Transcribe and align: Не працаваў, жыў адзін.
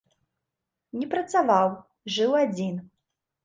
Не 1.03 1.07
працаваў, 1.11 1.67
жыў 2.17 2.31
адзін. 2.43 2.85